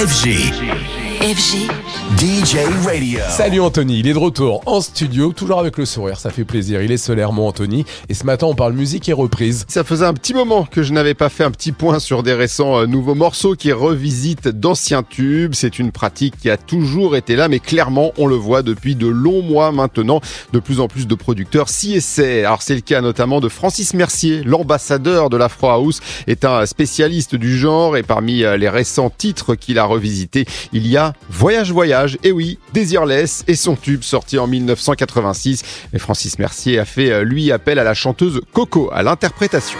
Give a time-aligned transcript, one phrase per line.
[0.00, 1.09] FG.
[1.20, 1.68] FG.
[2.16, 3.20] DJ Radio.
[3.28, 6.82] Salut Anthony, il est de retour en studio, toujours avec le sourire, ça fait plaisir.
[6.82, 7.84] Il est solaire, mon Anthony.
[8.08, 9.66] Et ce matin, on parle musique et reprise.
[9.68, 12.32] Ça faisait un petit moment que je n'avais pas fait un petit point sur des
[12.32, 15.52] récents euh, nouveaux morceaux qui revisitent d'anciens tubes.
[15.54, 19.06] C'est une pratique qui a toujours été là, mais clairement, on le voit depuis de
[19.06, 20.22] longs mois maintenant.
[20.52, 22.44] De plus en plus de producteurs s'y essaient.
[22.46, 27.36] Alors, c'est le cas notamment de Francis Mercier, l'ambassadeur de l'Afro House, est un spécialiste
[27.36, 31.72] du genre et parmi euh, les récents titres qu'il a revisités, il y a Voyage
[31.72, 35.62] Voyage, et oui, Desireless et son tube sorti en 1986.
[35.92, 39.78] Et Francis Mercier a fait euh, lui appel à la chanteuse Coco à l'interprétation.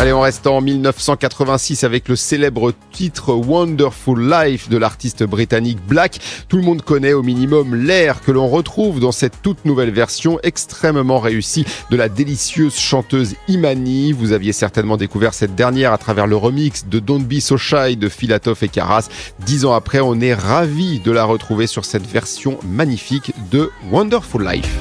[0.00, 6.20] Allez, on reste en 1986 avec le célèbre titre Wonderful Life de l'artiste britannique Black.
[6.48, 10.38] Tout le monde connaît au minimum l'air que l'on retrouve dans cette toute nouvelle version
[10.42, 14.12] extrêmement réussie de la délicieuse chanteuse Imani.
[14.12, 17.98] Vous aviez certainement découvert cette dernière à travers le remix de Don't Be So Shy
[17.98, 19.10] de Filatov et Karas.
[19.40, 24.48] Dix ans après, on est ravi de la retrouver sur cette version magnifique de Wonderful
[24.50, 24.78] Life.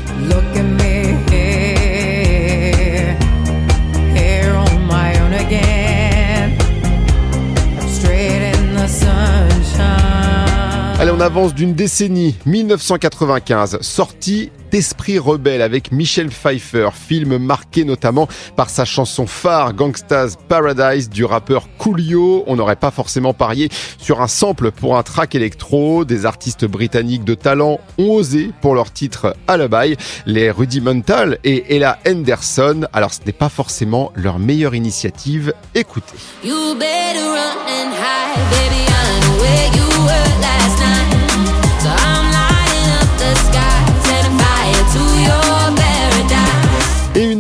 [11.00, 18.28] Allez, on avance d'une décennie, 1995, sortie d'Esprit rebelle avec Michel Pfeiffer, film marqué notamment
[18.58, 22.44] par sa chanson phare Gangsta's Paradise du rappeur Coolio.
[22.48, 26.04] On n'aurait pas forcément parié sur un sample pour un track électro.
[26.04, 29.96] Des artistes britanniques de talent ont osé pour leur titre Alibi.
[30.26, 32.88] Les Rudimental et Ella Henderson.
[32.92, 35.54] Alors ce n'est pas forcément leur meilleure initiative.
[35.76, 36.18] Écoutez.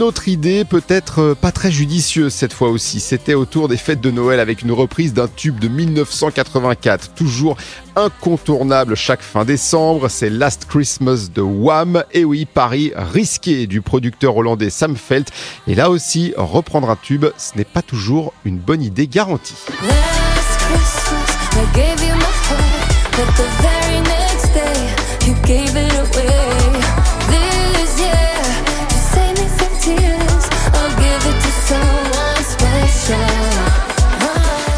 [0.09, 4.09] Autre idée, peut-être euh, pas très judicieuse cette fois aussi, c'était autour des fêtes de
[4.09, 7.57] Noël avec une reprise d'un tube de 1984, toujours
[7.95, 12.03] incontournable chaque fin décembre, c'est Last Christmas de Wham.
[12.11, 15.29] Et oui, Paris risqué du producteur hollandais Sam Felt.
[15.67, 19.53] Et là aussi, reprendre un tube, ce n'est pas toujours une bonne idée garantie.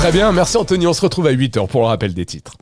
[0.02, 2.56] Très bien, merci Anthony, on se retrouve à 8h pour le rappel des titres.